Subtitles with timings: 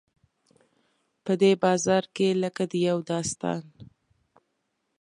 [1.25, 3.61] په دې بازار کې لکه د یو داستان.